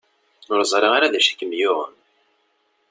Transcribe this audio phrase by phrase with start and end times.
[0.51, 1.95] Ur ẓriɣ ara d acu i kem-yuɣen.